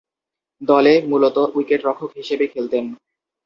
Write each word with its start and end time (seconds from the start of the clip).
দলে 0.61 0.93
মূলতঃ 1.09 1.37
উইকেট-রক্ষক 1.55 2.11
হিসেবে 2.15 2.45
খেলতেন। 2.47 2.85